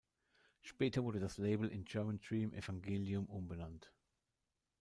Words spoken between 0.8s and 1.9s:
wurde das Label in